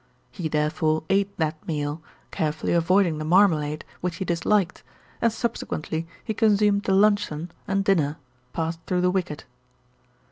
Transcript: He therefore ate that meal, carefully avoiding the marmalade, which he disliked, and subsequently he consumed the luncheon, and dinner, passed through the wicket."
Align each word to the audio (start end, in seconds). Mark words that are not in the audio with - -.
He 0.31 0.47
therefore 0.47 1.03
ate 1.11 1.37
that 1.37 1.67
meal, 1.67 2.01
carefully 2.31 2.73
avoiding 2.73 3.19
the 3.19 3.23
marmalade, 3.23 3.85
which 3.99 4.15
he 4.15 4.25
disliked, 4.25 4.81
and 5.21 5.31
subsequently 5.31 6.07
he 6.23 6.33
consumed 6.33 6.85
the 6.85 6.93
luncheon, 6.95 7.51
and 7.67 7.83
dinner, 7.83 8.17
passed 8.51 8.79
through 8.87 9.01
the 9.01 9.11
wicket." 9.11 9.45